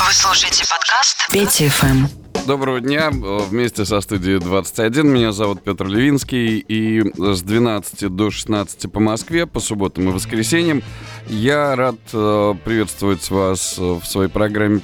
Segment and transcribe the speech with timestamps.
[0.00, 2.06] Вы слушаете подкаст Пети ФМ.
[2.46, 3.10] Доброго дня.
[3.10, 5.06] Вместе со студией 21.
[5.08, 6.58] Меня зовут Петр Львинский.
[6.58, 10.82] И с 12 до 16 по Москве, по субботам и воскресеньям,
[11.26, 14.82] я рад э, приветствовать вас в своей программе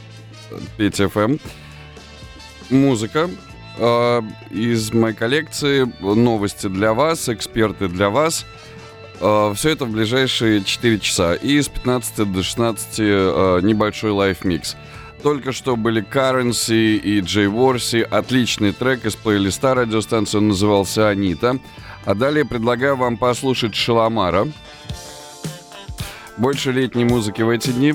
[0.77, 1.37] Петя FM.
[2.71, 3.31] Музыка
[3.79, 8.45] э, из моей коллекции, новости для вас, эксперты для вас–
[9.21, 11.35] Э, Все это в ближайшие 4 часа.
[11.35, 14.77] И с 15 до 16 э, небольшой live-mix.
[15.25, 18.03] Только что были Currency и Джей Ворси.
[18.03, 20.37] Отличный трек из плейлиста радиостанции.
[20.37, 21.59] Он назывался «Анита».
[22.05, 24.47] А далее предлагаю вам послушать Шаламара.
[26.37, 27.95] Больше летней музыки в эти дни.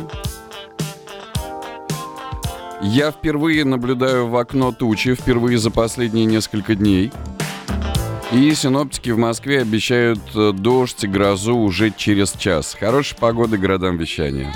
[2.81, 7.11] Я впервые наблюдаю в окно тучи, впервые за последние несколько дней–
[8.31, 12.77] и синоптики в Москве обещают э, дождь и грозу уже через час.
[12.79, 14.53] Хорошей погоды городам вещания.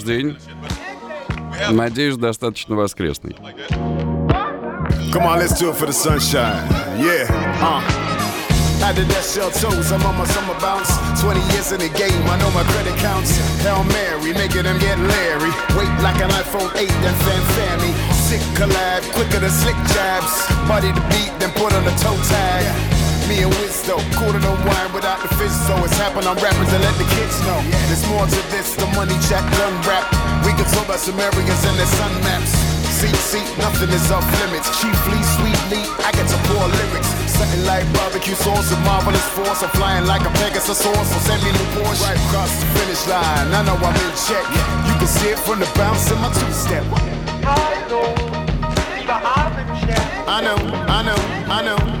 [0.00, 0.36] ваш день?
[1.70, 3.36] Надеюсь, достаточно воскресный.
[5.12, 6.68] Come on, let's do it for the sunshine.
[6.98, 7.26] Yeah,
[7.62, 7.80] uh.
[8.80, 10.92] Had to that shell toes, I'm on my summer bounce.
[11.24, 13.32] 20 years in the game, I know my credit counts.
[13.64, 15.50] Hail Mary, making them get Larry.
[15.72, 17.92] Wait like an iPhone 8, then fan family.
[18.12, 20.46] Sick collab, quicker than slick jabs.
[20.68, 22.99] Body the beat, then put on the toe tag.
[23.27, 26.27] Me and Wisdo, cooler than wine without the fizz, so it's happened.
[26.27, 27.59] I'm rapping to let the kids know.
[27.87, 30.05] There's more to this, the money chat gun rap.
[30.45, 32.51] We can talk about some areas and their sun maps.
[33.01, 34.69] See, see, nothing is off limits.
[34.77, 37.09] Chiefly, sweetly, I get to pour lyrics.
[37.33, 39.63] Something like barbecue sauce and marvelous force.
[39.63, 42.03] I'm flying like a Pegasus horse, so send me new Porsche.
[42.05, 44.45] Right across the finish line, I know I'm in check.
[44.85, 46.85] You can see it from the bounce in my two-step.
[50.27, 50.55] I know,
[50.87, 51.15] I know,
[51.49, 52.00] I know, I know.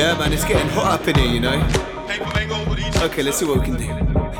[0.00, 1.60] Yeah, man, it's getting hot up in here, you know.
[3.04, 3.84] Okay, let's see what we can do.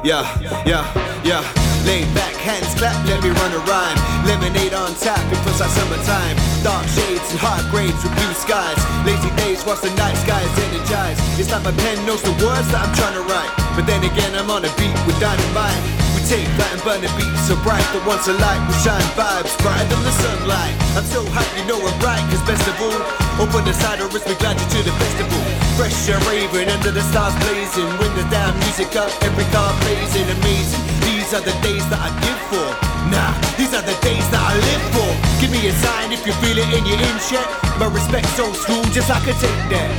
[0.01, 0.25] Yeah,
[0.65, 1.45] yeah, yeah.
[1.85, 4.01] Laid back, hands clap, let me run a rhyme.
[4.25, 6.41] Lemonade on tap, it feels like summertime.
[6.65, 8.81] Dark shades and hot grades with blue skies.
[9.05, 11.21] Lazy days, watch the night skies energize.
[11.37, 13.53] It's like my pen knows the words that I'm trying to write.
[13.77, 16.00] But then again, I'm on a beat with dynamite.
[16.31, 19.51] Take that and burn the beat so bright that once a light will shine vibes
[19.59, 20.79] brighter than the sunlight.
[20.95, 23.03] I'm so hyped, you know I'm right, cause best of all,
[23.43, 25.43] open the side of wrist, we glad you to the festival.
[25.75, 27.91] Fresh and raving under the stars blazing.
[27.99, 30.79] Windows down, music up, every car blazing, amazing.
[31.03, 32.69] These are the days that I live for.
[33.11, 35.11] Nah, these are the days that I live for.
[35.43, 37.43] Give me a sign if you feel it in your in check.
[37.83, 39.91] My respect's old school, just like a take that.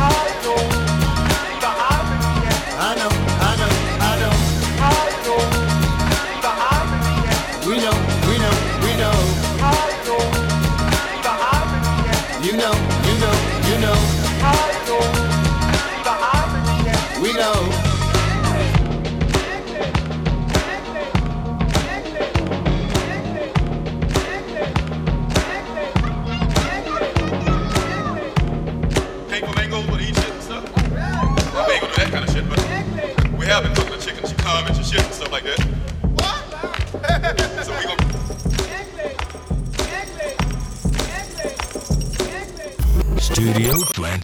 [0.00, 0.75] Hallo, lieber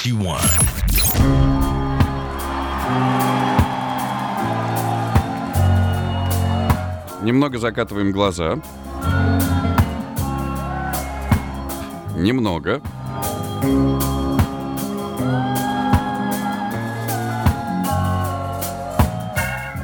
[0.05, 1.43] 21.
[7.23, 8.59] Немного закатываем глаза.
[12.17, 12.81] Немного.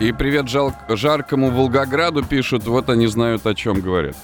[0.01, 4.17] И привет жал- жаркому Волгограду пишут, вот они знают, о чем говорят.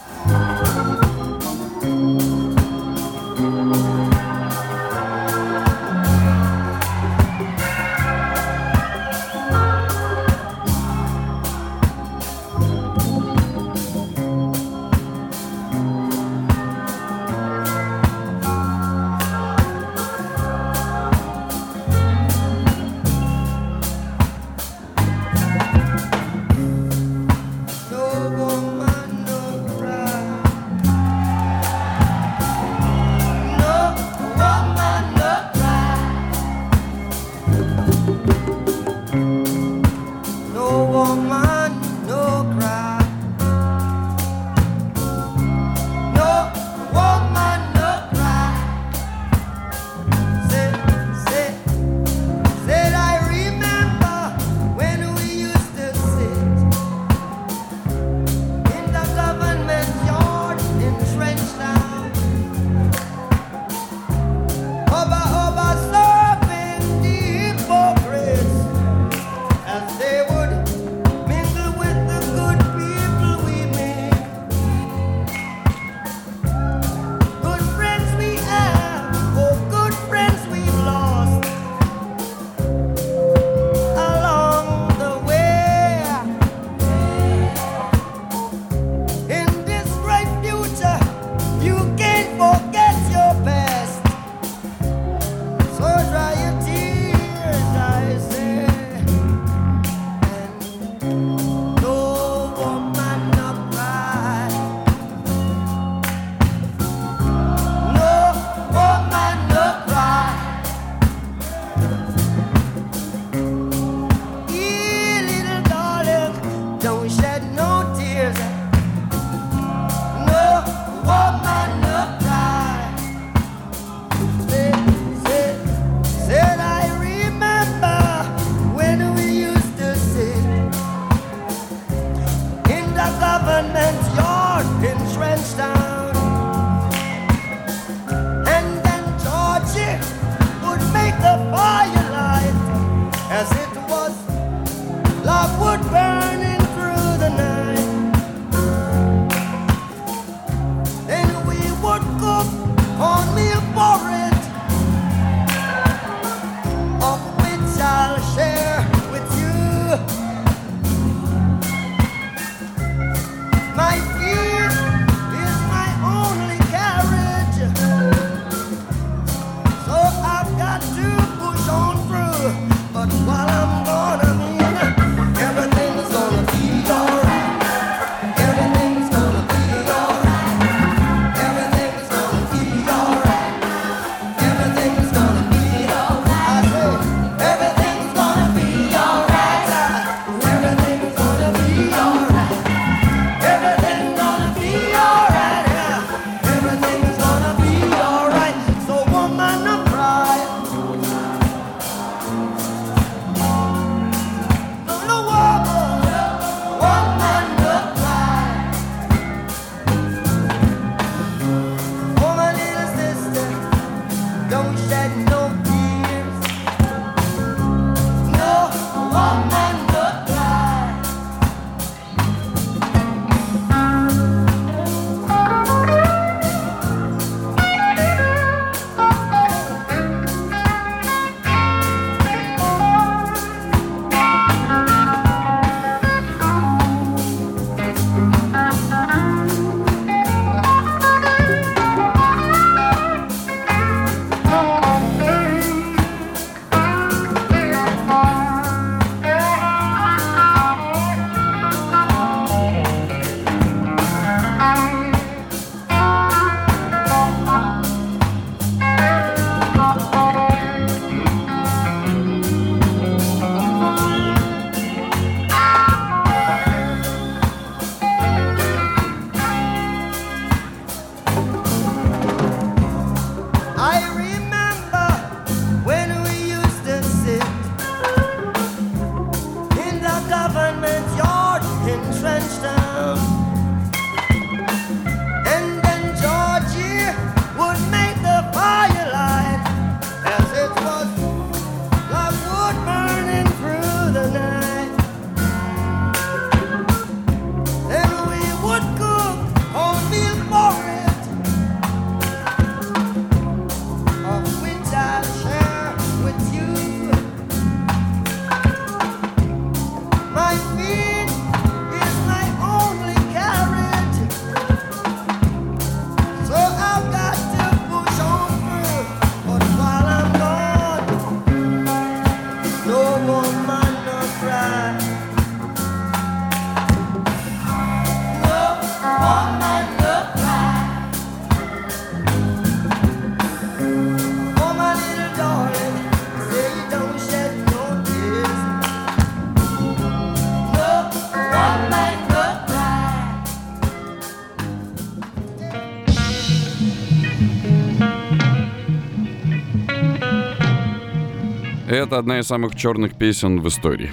[352.05, 354.11] это одна из самых черных песен в истории.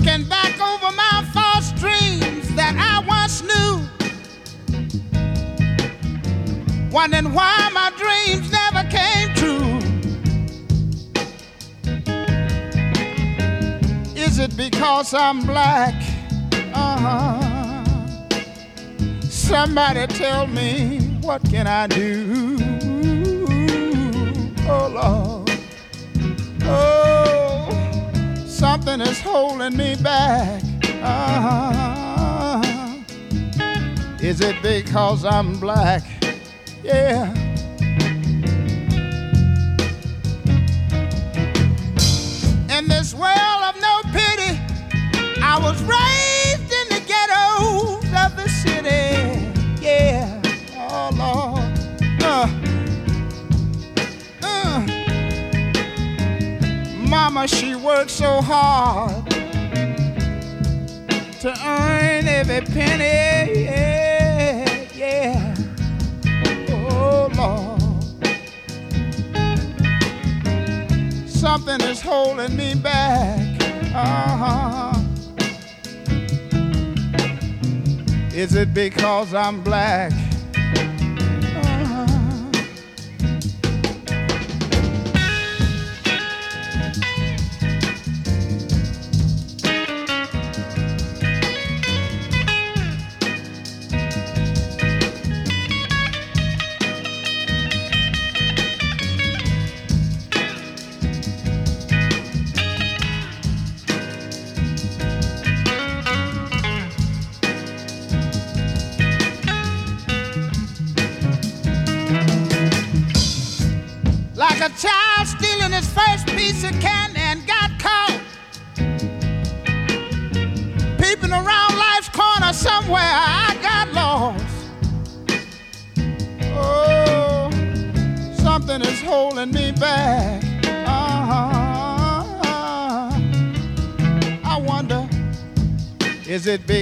[0.00, 3.82] looking back over my false dreams that I once knew,
[6.90, 9.78] wondering why my dreams never came true.
[14.16, 15.94] Is it because I'm black?
[16.72, 18.06] Uh-huh.
[19.22, 22.56] Somebody tell me what can I do?
[24.66, 25.50] Oh Lord.
[26.62, 27.19] Oh
[28.60, 30.62] something is holding me back.
[31.02, 32.62] Uh,
[34.20, 36.02] Is it because I'm black?
[36.84, 37.32] Yeah.
[42.76, 44.60] In this world of no pity,
[45.42, 46.09] I was raised.
[57.40, 59.30] mama, she worked so hard
[61.40, 63.64] to earn every penny.
[63.64, 65.54] Yeah, yeah.
[66.70, 67.80] Oh, Lord.
[71.28, 73.62] Something is holding me back.
[73.94, 75.00] Uh-huh.
[78.34, 80.12] Is it because I'm black?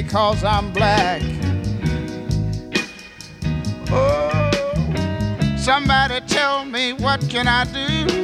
[0.08, 1.20] because I'm black.
[3.90, 4.50] Oh,
[5.58, 8.17] somebody tell me what can I do?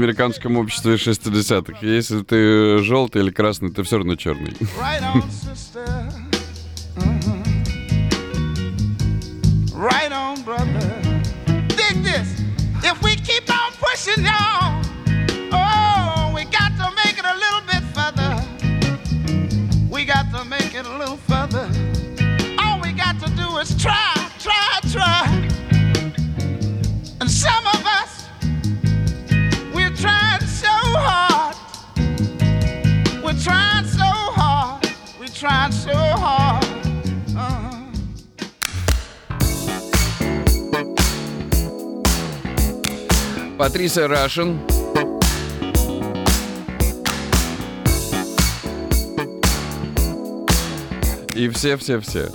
[0.00, 1.86] американском обществе 60-х.
[1.86, 4.56] Если ты желтый или красный, ты все равно черный.
[43.80, 44.60] актриса Рашин
[51.34, 52.28] И все-все-все.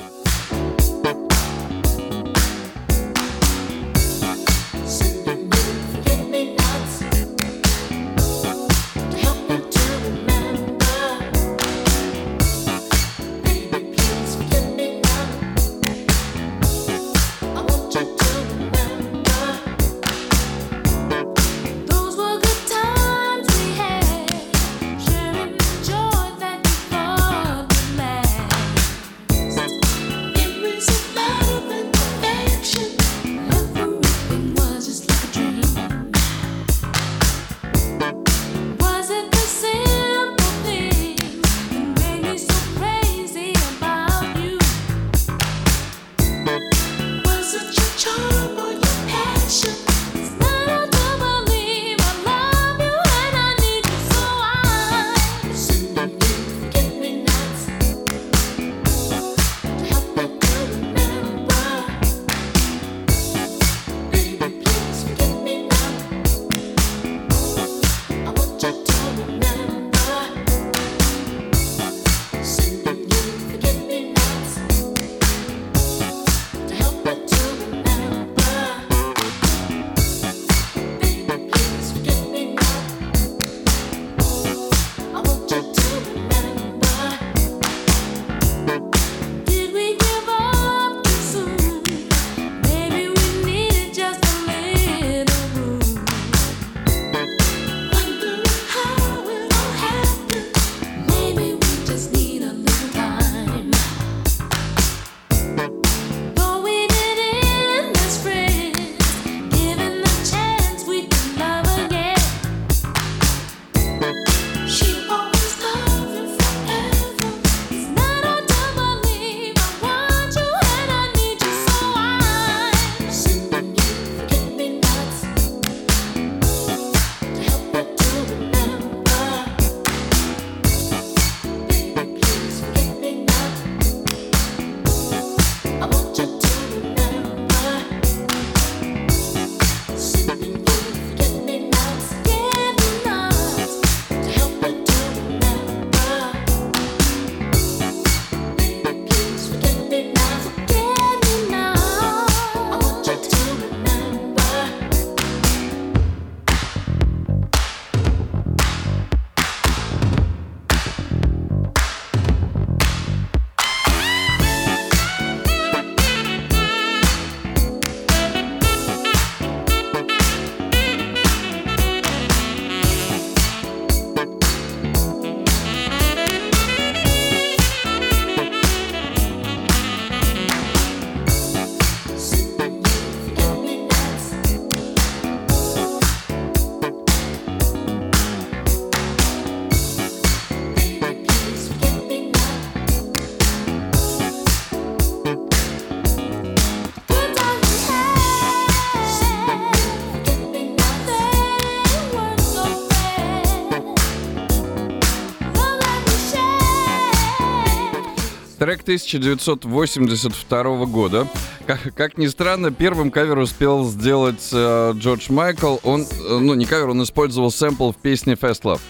[208.86, 211.28] 1982 года.
[211.65, 215.78] Как, как ни странно, первым кавер успел сделать э, Джордж Майкл.
[215.82, 218.82] Он, э, ну не кавер, он использовал сэмпл в песне Fast Love.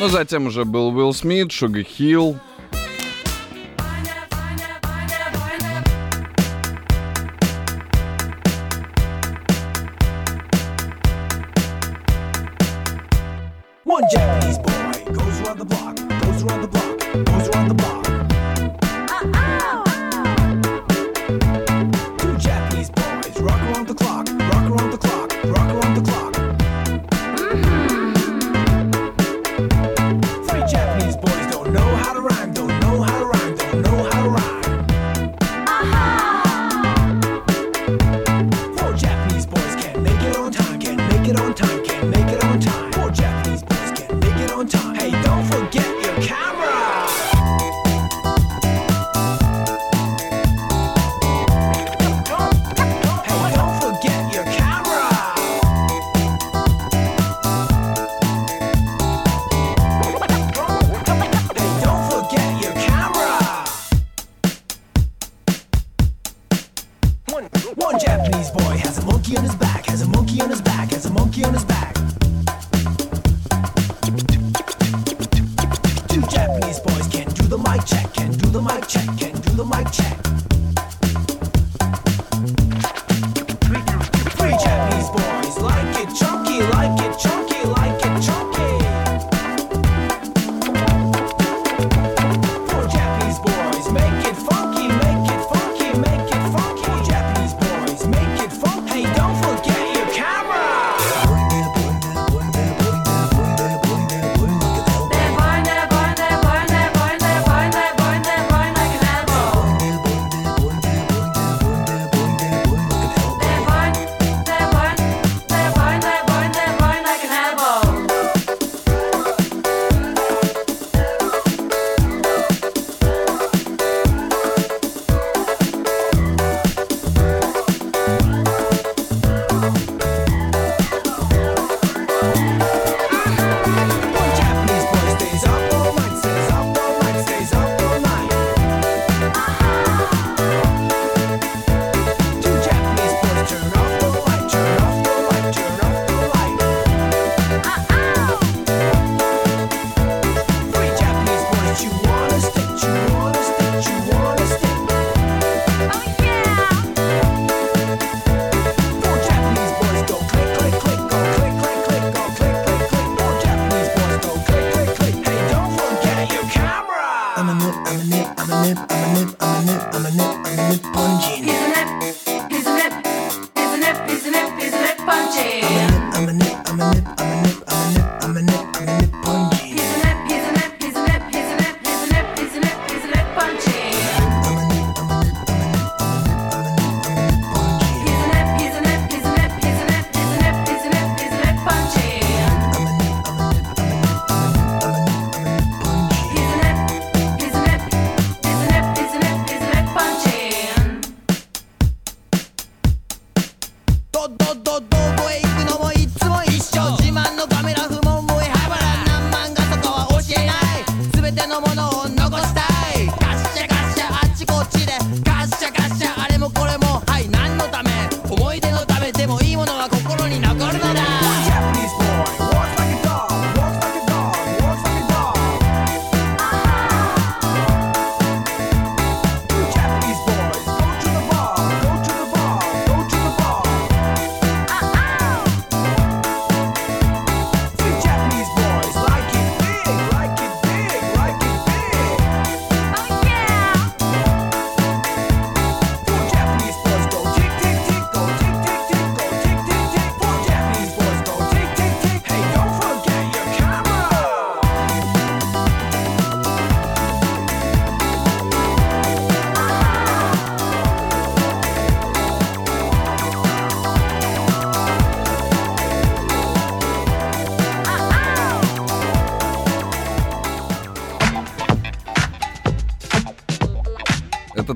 [0.00, 2.40] Но затем уже был Уилл Смит, Шуга Хилл,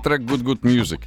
[0.09, 1.01] трек Good Good Music.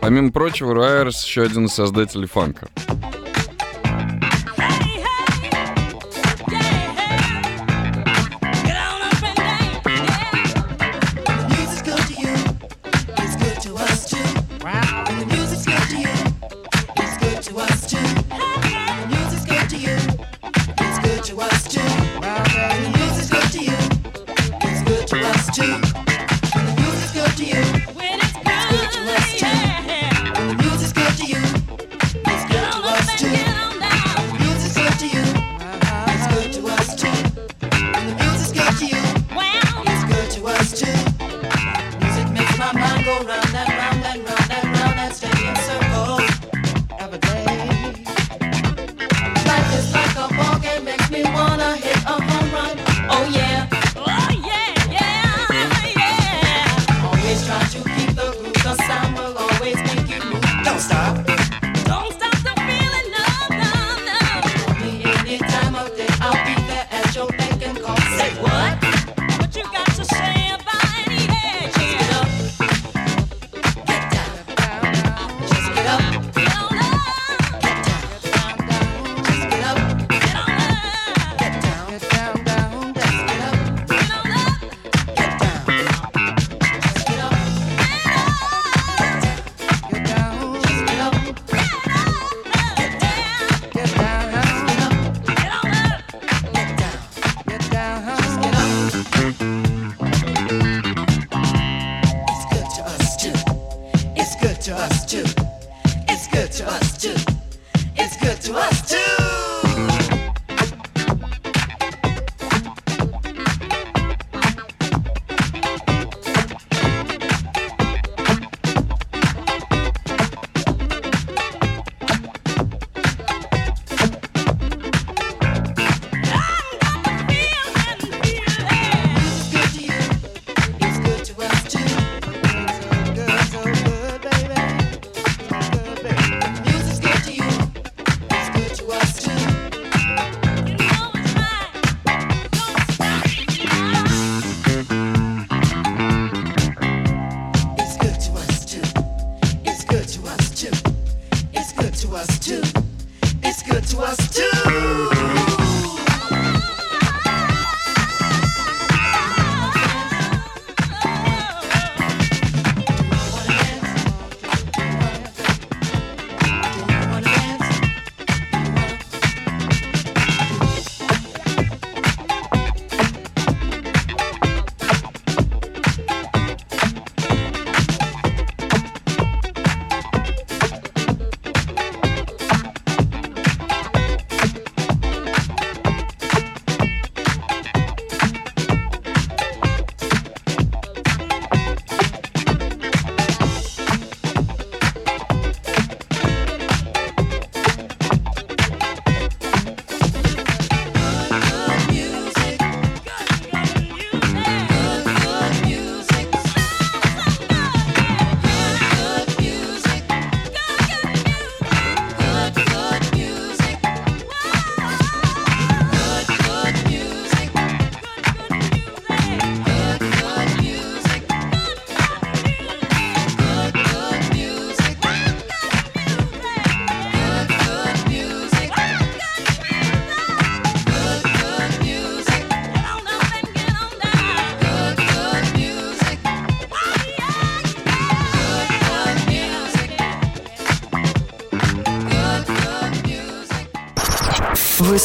[0.00, 2.68] Помимо прочего, Райерс еще один из создателей фанка.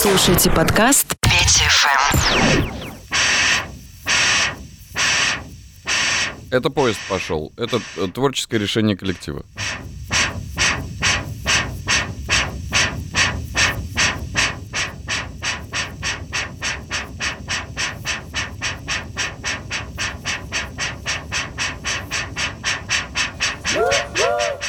[0.04, 2.58] слушаете подкаст 5FM.
[2.58, 2.74] Эм».
[6.52, 7.54] Это поезд пошел.
[7.56, 9.46] Это э, творческое решение коллектива.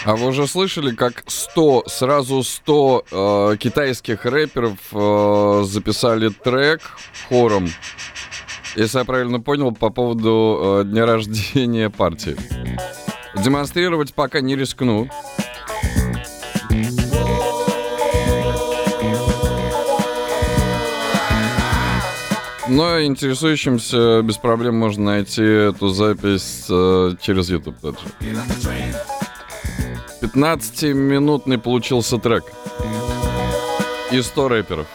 [0.04, 6.80] А вы уже слышали, как 100, сразу 100 э, китайских рэперов э, записали трек
[7.28, 7.68] хором.
[8.74, 12.36] Если я правильно понял, по поводу э, дня рождения партии.
[13.36, 15.08] Демонстрировать пока не рискну.
[22.66, 28.06] Но интересующимся без проблем можно найти эту запись э, через YouTube также.
[30.24, 32.44] 15-минутный получился трек.
[34.12, 34.86] И 100 рэперов.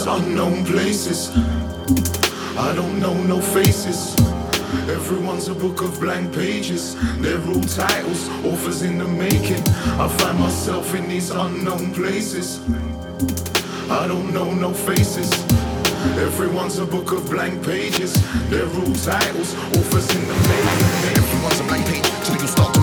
[0.00, 1.30] Unknown places.
[2.56, 4.16] I don't know no faces.
[4.88, 6.96] Everyone's a book of blank pages.
[7.20, 9.62] They're all titles, authors in the making.
[10.00, 12.60] I find myself in these unknown places.
[13.90, 15.30] I don't know no faces.
[16.18, 18.14] Everyone's a book of blank pages.
[18.48, 21.22] They're all titles, authors in the making.
[21.22, 22.81] Everyone's a blank page till you start to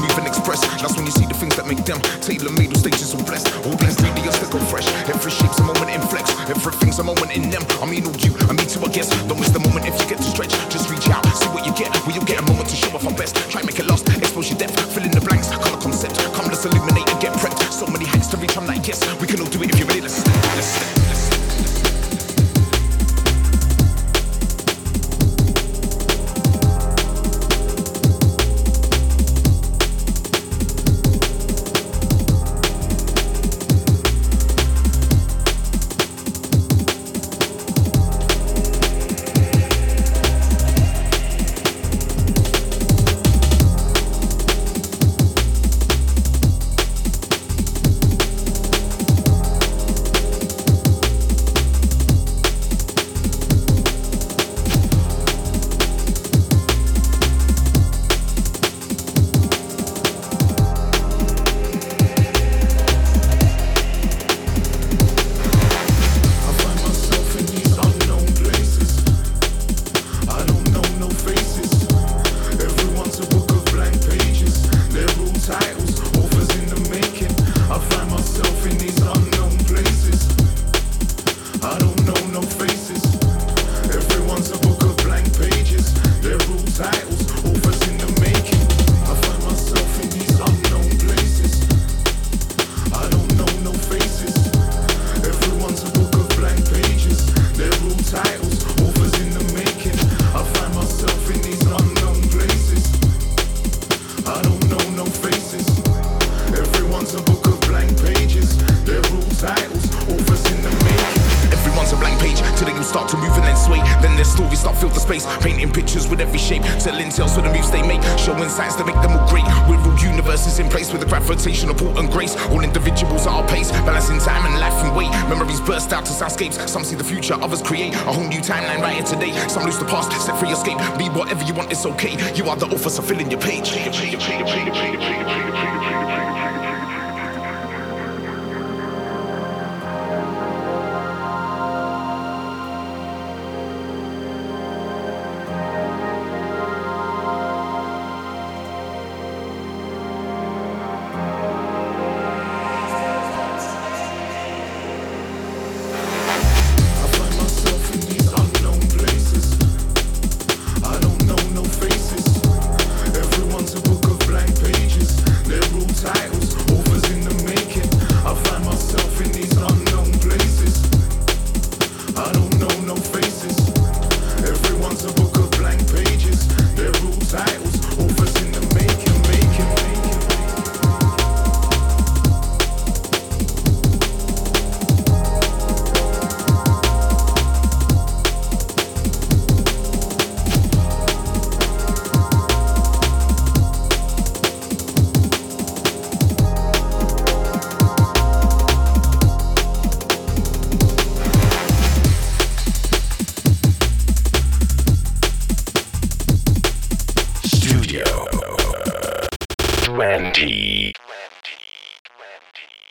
[0.51, 0.81] express.
[0.81, 2.71] That's when you see the things that make them tailor made.
[2.71, 4.87] Those stages all blessed, all blessed, radios that go fresh.
[5.09, 7.61] Every shape's a moment in flex, everything's a moment in them.
[7.81, 9.09] I mean, all you, I mean, too, I guess.
[9.27, 10.53] Don't miss the moment if you get to stretch.
[10.69, 11.93] Just reach out, see what you get.
[12.05, 13.35] Will you get a moment to show off our best?
[13.49, 16.17] Try make it last, expose your depth, fill in the blanks, color concept.
[16.33, 17.61] Come, let's illuminate and get prepped.
[17.71, 19.88] So many hacks to reach, I'm like, yes, we can all do it if you're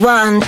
[0.00, 0.47] One.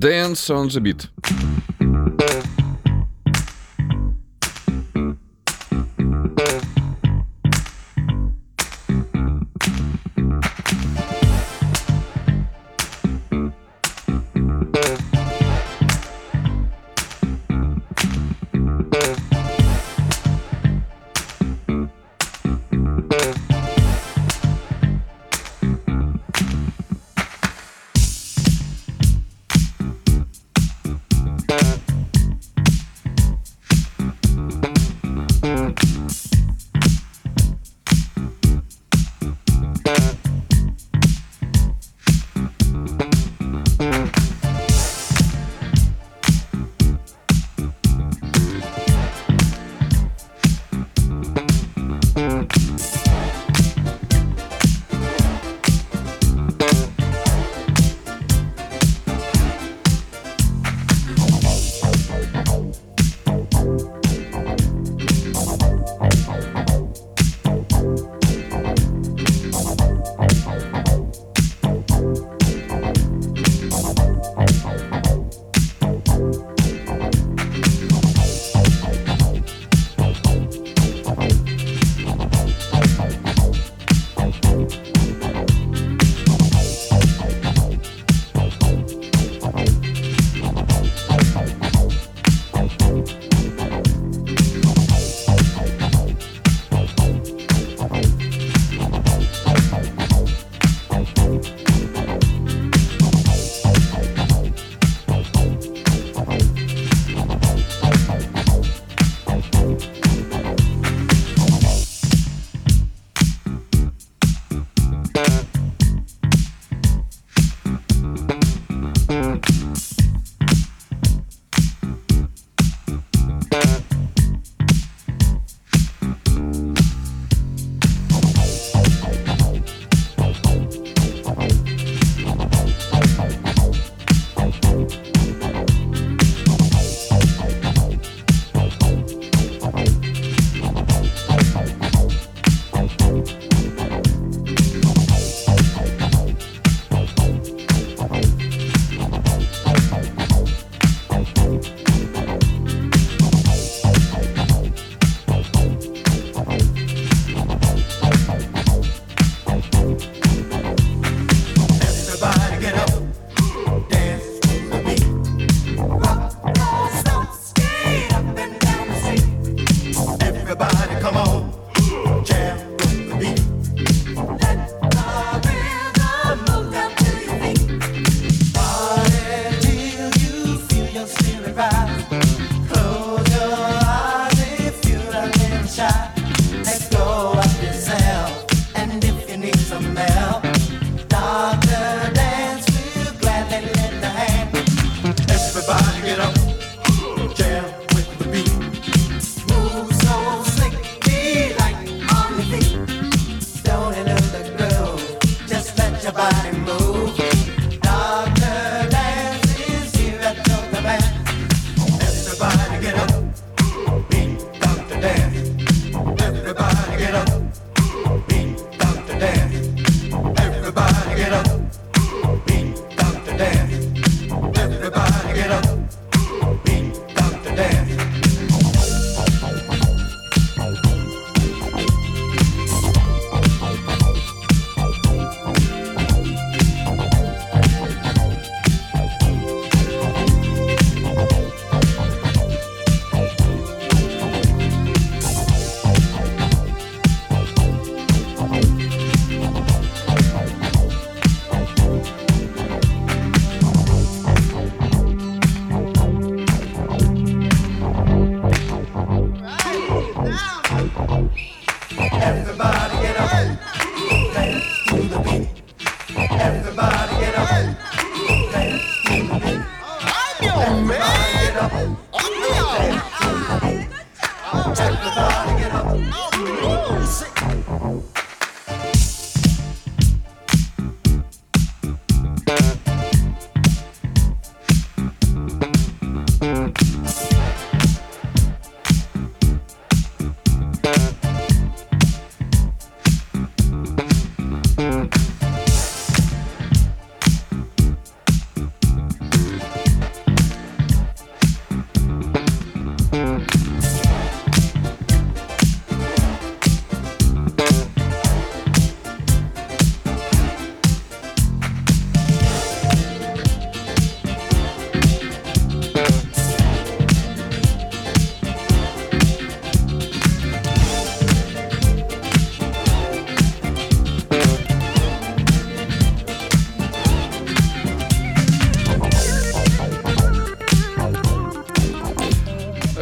[0.00, 1.08] Dance on the beat.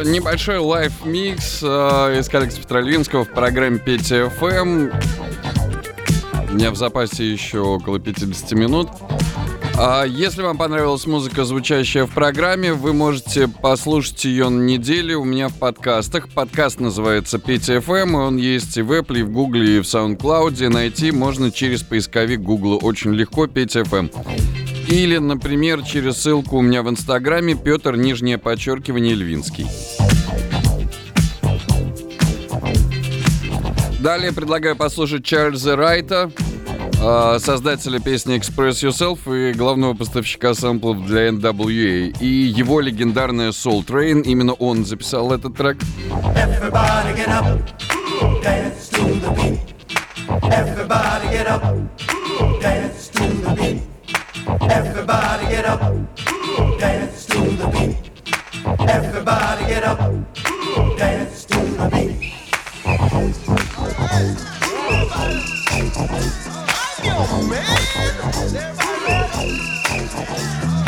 [0.09, 4.89] Небольшой live-mix э, из коллекции Петра Львинского в программе Петя FM.
[6.49, 8.89] У меня в запасе еще около 50 минут.
[9.77, 15.23] А если вам понравилась музыка, звучащая в программе, вы можете послушать ее на неделе у
[15.23, 16.27] меня в подкастах.
[16.29, 19.83] Подкаст называется Петя FM, и он есть и в Apple, и в Google, и в
[19.83, 20.67] SoundCloud.
[20.69, 22.79] Найти можно через поисковик Google.
[22.81, 24.09] Очень легко, Петя FM.
[24.89, 29.67] Или, например, через ссылку у меня в Инстаграме Петр, нижнее подчеркивание, Львинский.
[33.99, 36.31] Далее предлагаю послушать Чарльза Райта,
[37.01, 42.15] э, создателя песни Express Yourself и главного поставщика сэмплов для NWA.
[42.21, 45.79] И его легендарная Soul Train, именно он записал этот трек.
[46.33, 47.59] Everybody get up,
[48.41, 49.59] dance to the beat.
[50.43, 51.61] Everybody get up,
[52.61, 53.81] dance to the beat.
[54.61, 55.81] Everybody get up,
[56.79, 57.97] dance to the beat.
[58.79, 59.99] Everybody get up,
[60.97, 63.48] dance to the beat.
[64.19, 64.35] Adios,
[67.47, 67.63] man.
[69.93, 70.78] everybody.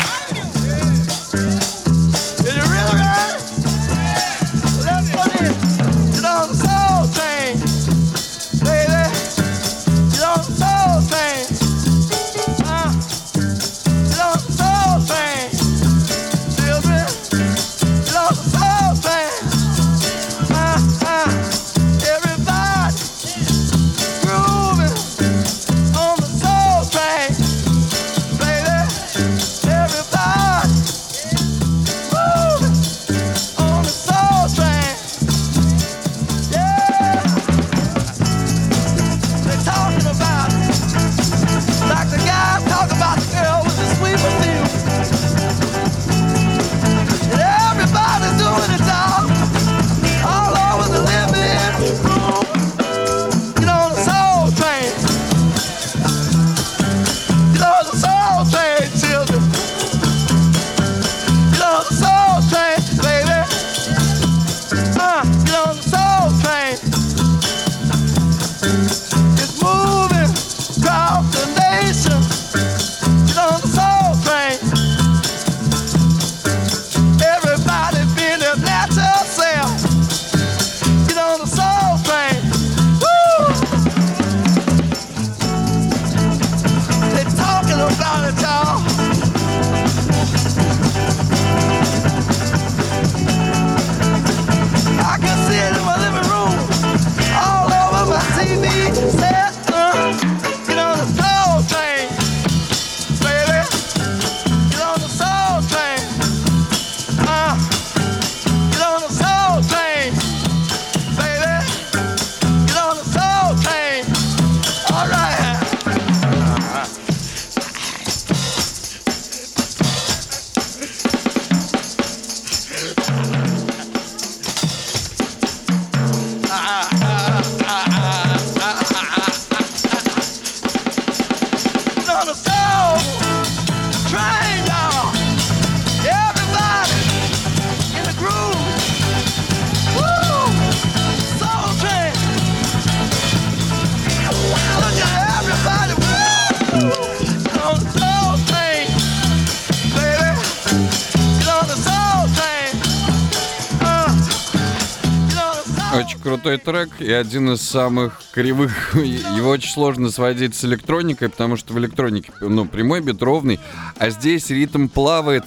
[157.02, 158.94] И один из самых кривых.
[158.94, 163.60] Его очень сложно сводить с электроникой, потому что в электронике ну, прямой бит ровный,
[163.98, 165.44] а здесь ритм плавает.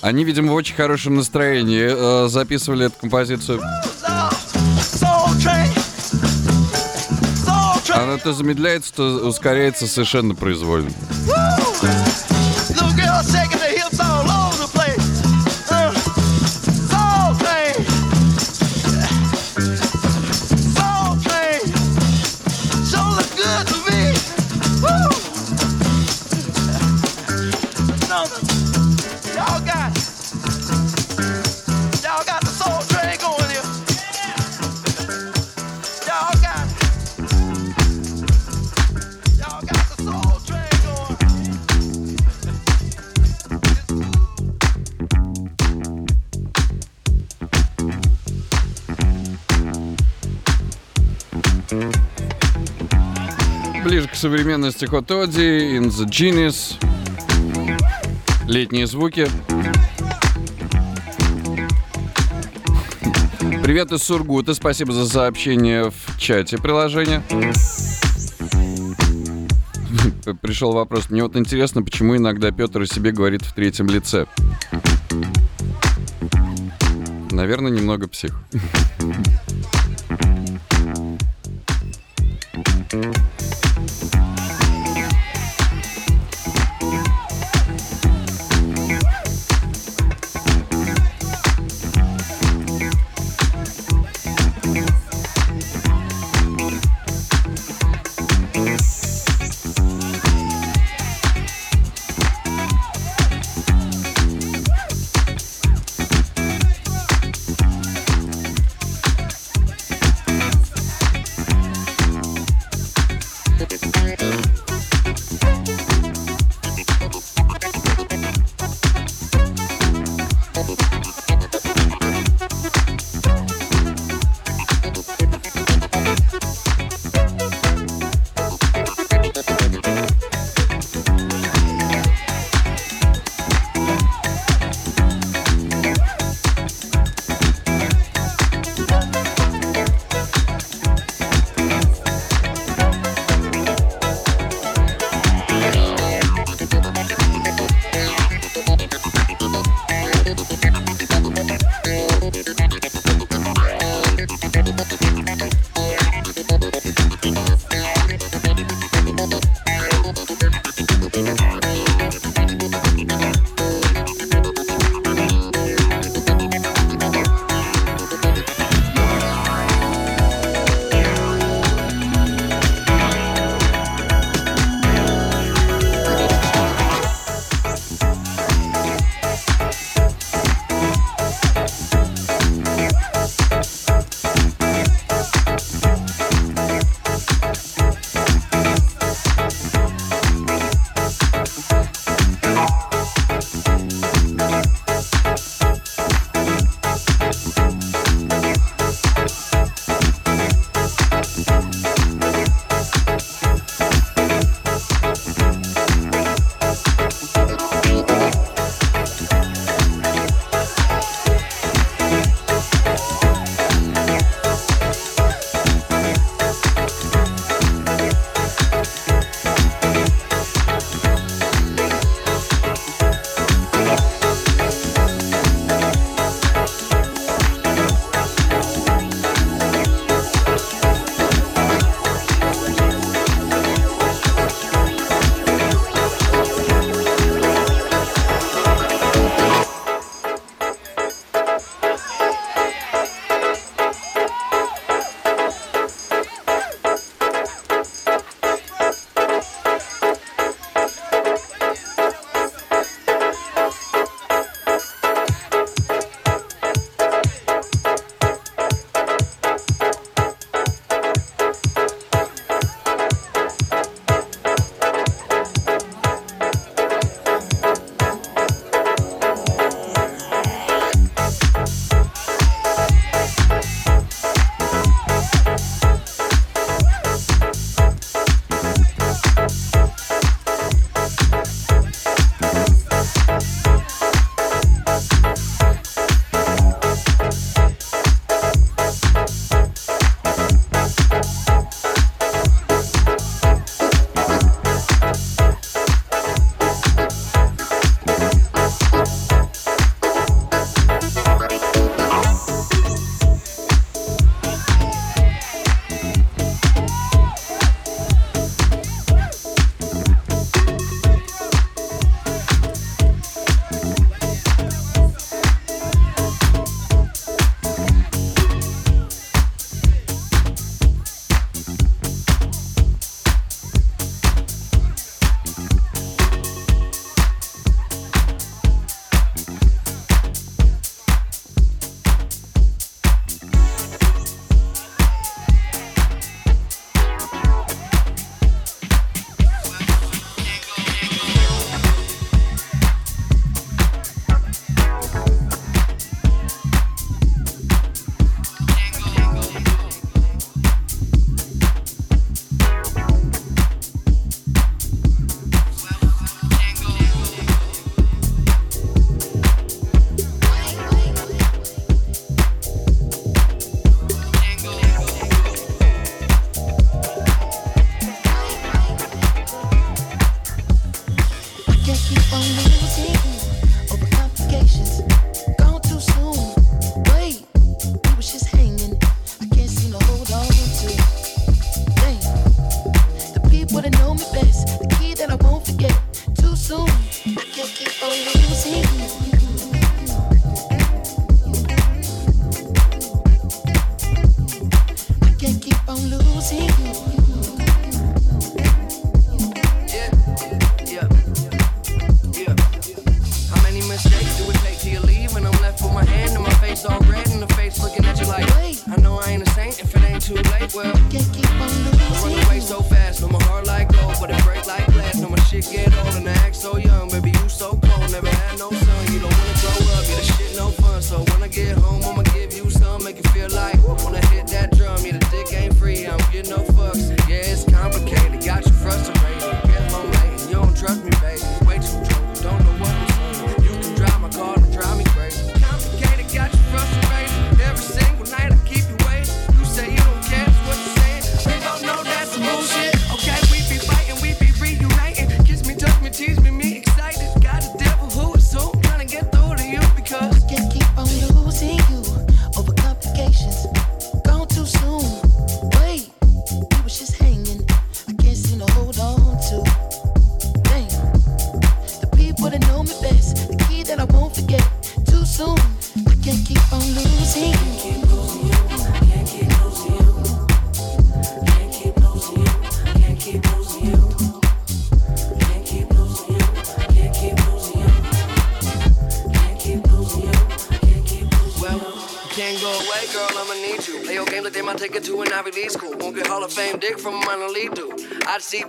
[0.00, 3.60] Они, видимо, в очень хорошем настроении э, записывали эту композицию.
[7.94, 10.90] Она то замедляется, то ускоряется совершенно произвольно.
[54.58, 56.84] Современной стихотоде, In the Genius.
[58.48, 59.28] Летние звуки.
[63.62, 64.54] Привет из Сургута.
[64.54, 67.22] Спасибо за сообщение в чате приложения.
[70.42, 71.08] Пришел вопрос.
[71.08, 74.26] Мне вот интересно, почему иногда Петр о себе говорит в третьем лице.
[77.30, 78.36] Наверное, немного псих.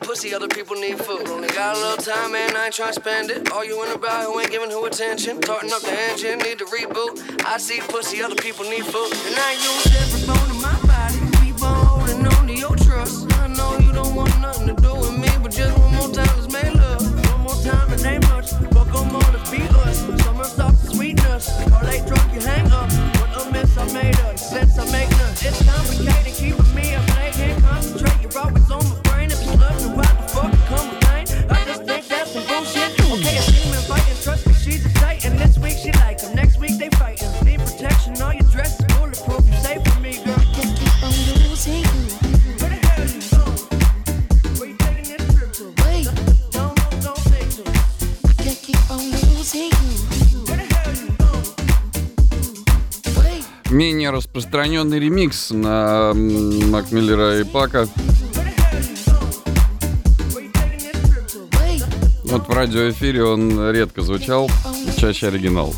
[0.10, 1.28] pussy, other people need food.
[1.28, 3.52] Only got a little time, man, I ain't to spend it.
[3.52, 5.40] All you in about who ain't giving who attention.
[5.44, 7.46] Starting up the engine, need to reboot.
[7.46, 9.14] I see pussy, other people need food.
[9.28, 10.49] And I use every bone.
[54.40, 57.88] распространенный ремикс на Макмиллера и Пака.
[62.24, 64.50] Вот в радиоэфире он редко звучал,
[64.98, 65.74] чаще оригинал.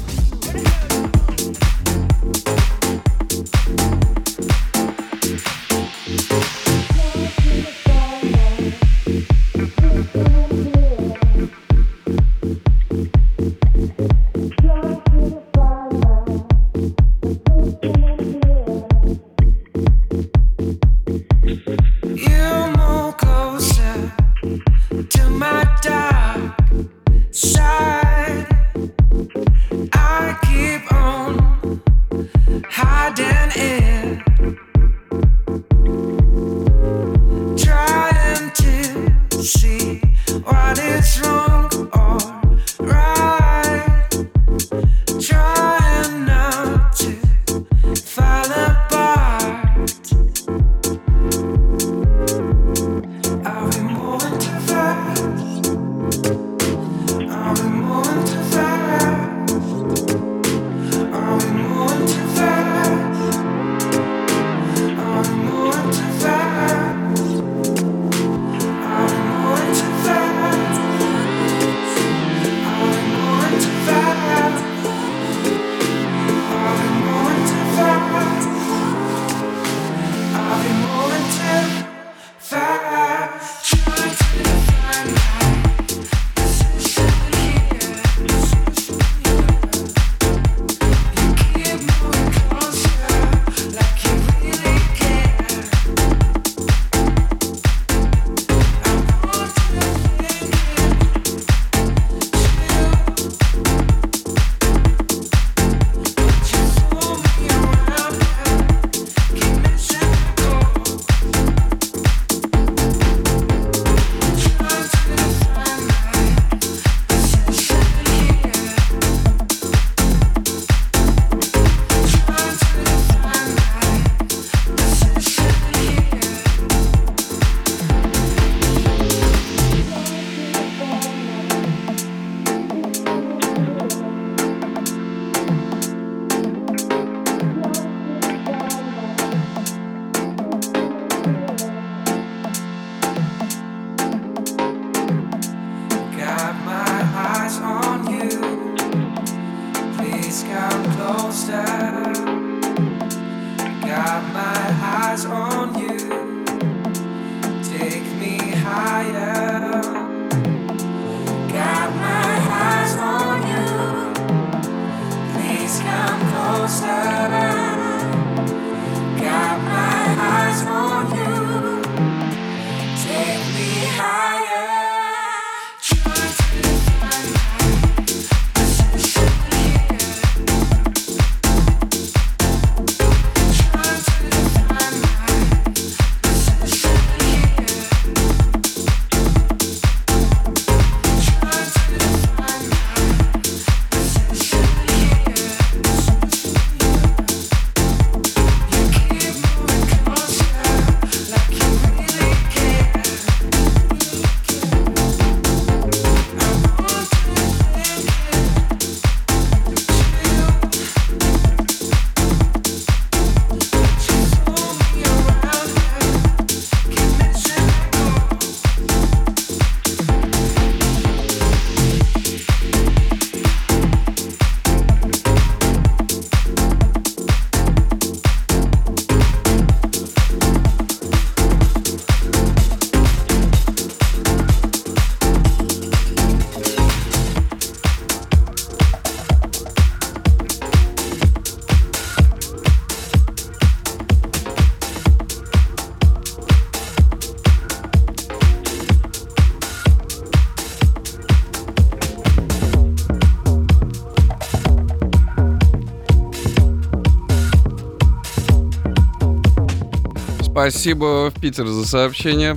[260.62, 262.55] Спасибо в Питер за сообщение.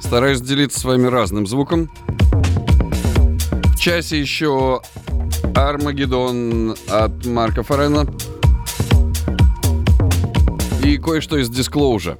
[0.00, 1.88] Стараюсь делиться с вами разным звуком.
[3.76, 4.82] В часе еще
[5.54, 8.04] Армагеддон от Марка Форена.
[10.82, 12.18] И кое-что из Disclosure.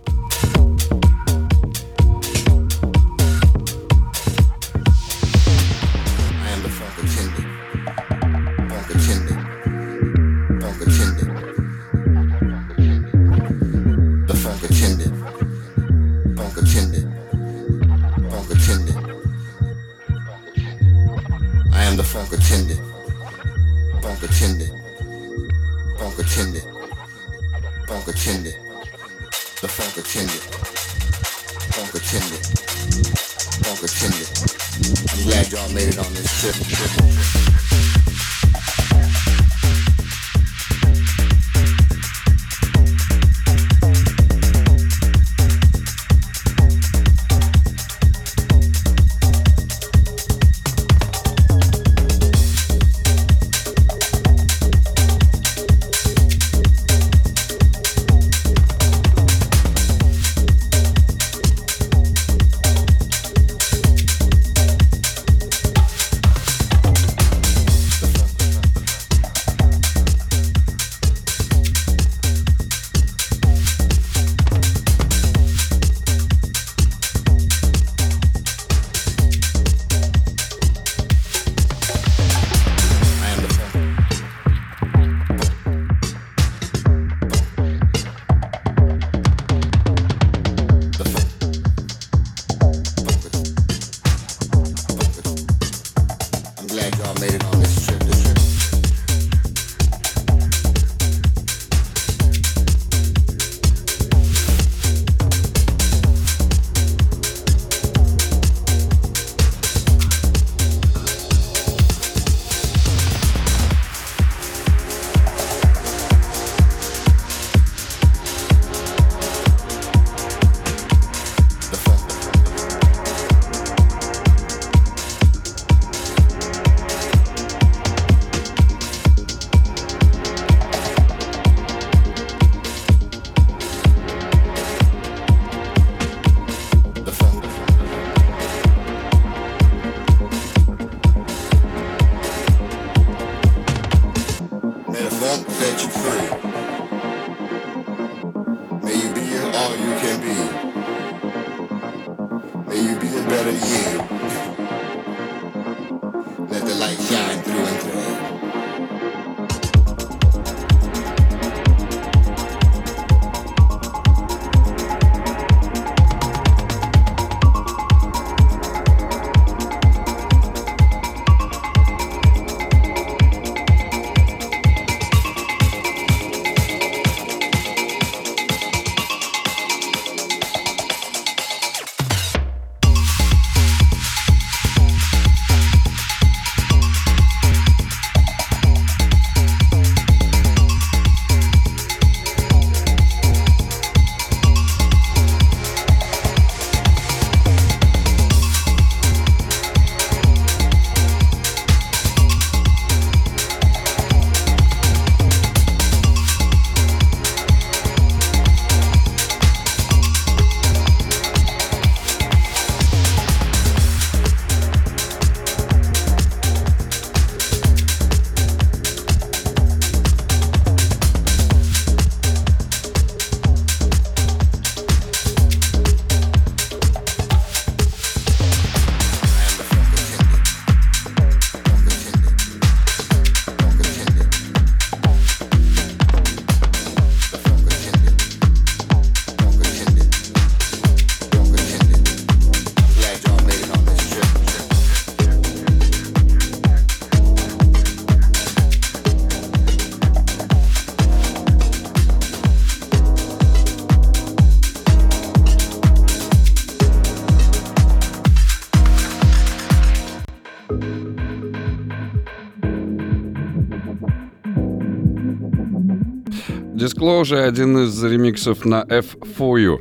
[266.91, 269.79] Disclosure один из ремиксов на F4U.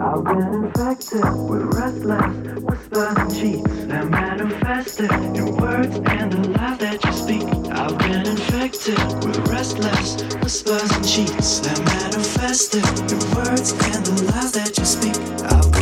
[0.00, 2.30] I've been infected with restless
[2.62, 7.42] whispers cheats that manifested in words and the lies that you speak.
[7.72, 8.98] I've been infected.
[9.26, 15.16] with restless whispers and cheats that manifested in words and the lies that you speak.
[15.50, 15.77] I've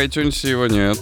[0.00, 0.98] в iTunes его нет.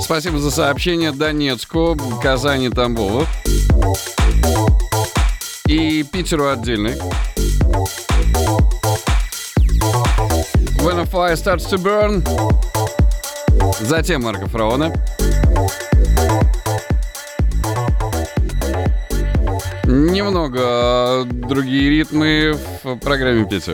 [0.00, 3.26] Спасибо за сообщение Донецку, Казани, Тамбову.
[5.66, 6.94] И Питеру отдельный.
[10.80, 12.22] When a fire starts to burn.
[13.80, 14.92] Затем Марка Фраона.
[19.86, 23.68] Немного э, другие ритмы в программе 5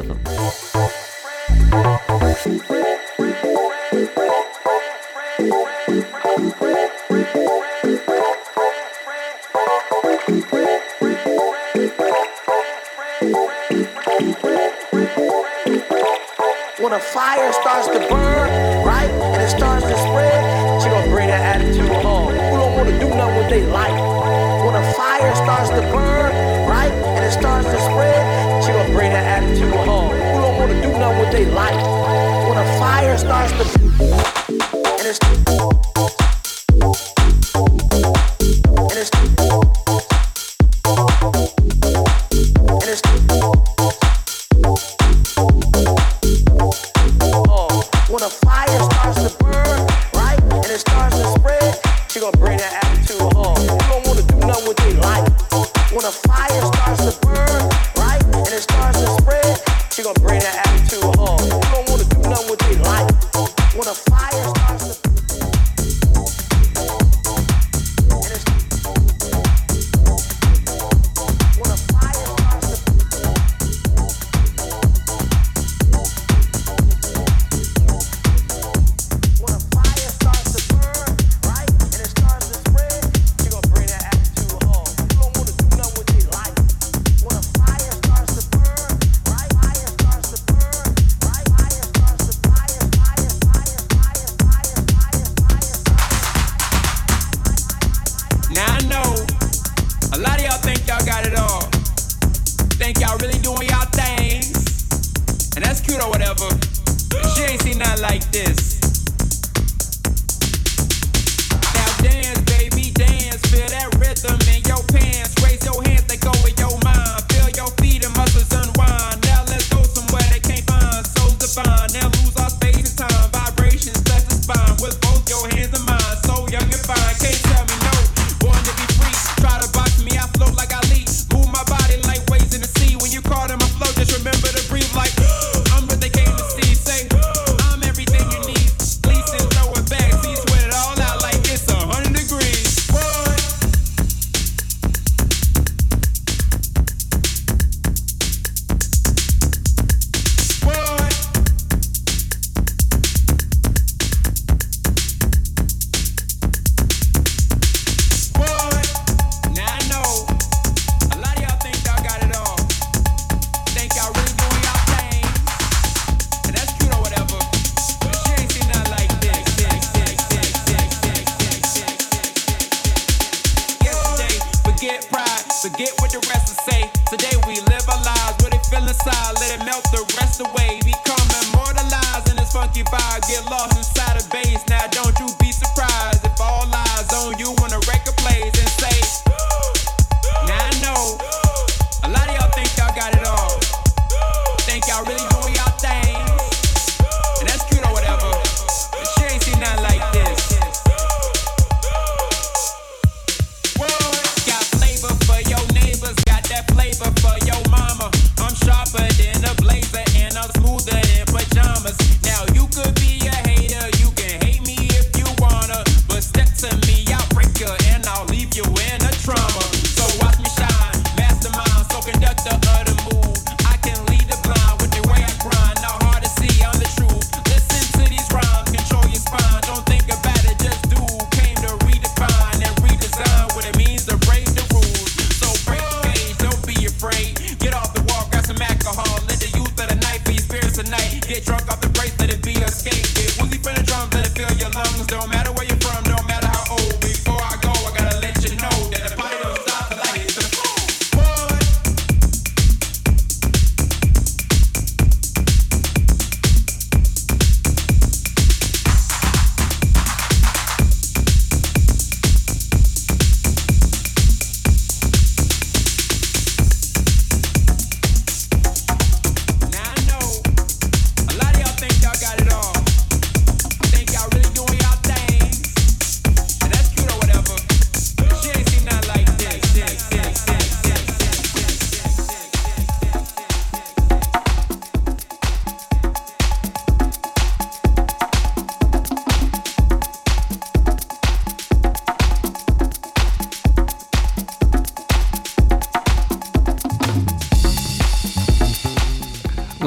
[25.71, 26.33] starts to burn,
[26.69, 26.91] right?
[26.91, 30.11] And it starts to spread, but you gonna bring that attitude home.
[30.11, 31.81] Who don't wanna do nothing with their life?
[32.49, 33.80] When a fire starts to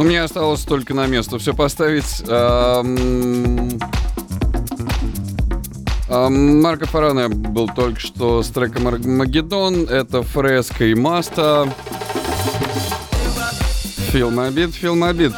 [0.03, 2.23] Ну, мне осталось только на место все поставить.
[2.27, 3.79] Эм...
[6.09, 9.85] Марко Фаране был только что с треком Армагеддон.
[9.85, 11.73] Это фреска и маста.
[14.11, 15.31] Фильм обид, фильм обид.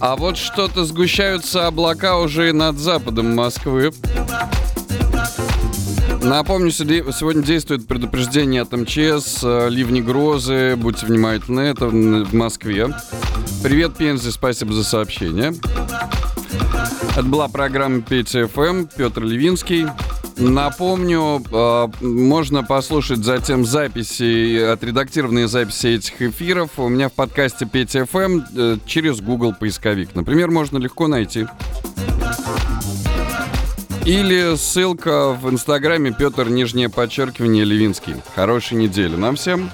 [0.00, 3.92] А вот что-то сгущаются облака уже над западом Москвы.
[6.28, 12.88] Напомню, сегодня действует предупреждение от МЧС, э, ливни грозы, будьте внимательны, это в Москве.
[13.62, 15.54] Привет, Пензе, спасибо за сообщение.
[17.12, 19.86] Это была программа Петя эм», Петр Левинский.
[20.36, 28.06] Напомню, э, можно послушать затем записи, отредактированные записи этих эфиров у меня в подкасте Петя
[28.12, 30.14] эм», э, через Google поисковик.
[30.14, 31.46] Например, можно легко найти.
[34.08, 38.14] Или ссылка в инстаграме Петр Нижнее Подчеркивание Левинский.
[38.34, 39.68] Хорошей недели нам всем.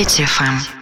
[0.00, 0.79] Петя ФМ.